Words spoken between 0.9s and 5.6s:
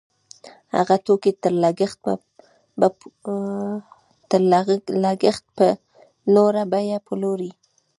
توکي تر لګښت